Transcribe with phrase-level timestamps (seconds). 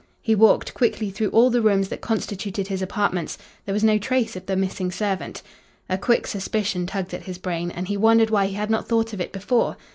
[0.19, 3.37] He walked quickly through all the rooms that constituted his apartments.
[3.67, 5.43] There was no trace of the missing servant.
[5.89, 9.13] A quick suspicion tugged at his brain, and he wondered why he had not thought
[9.13, 9.77] of it before.